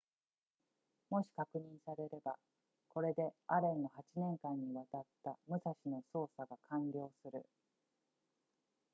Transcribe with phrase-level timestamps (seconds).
[1.11, 2.35] もし確認されれば
[2.89, 7.45] これでアレンの8年間にわたった武蔵の捜索が完了する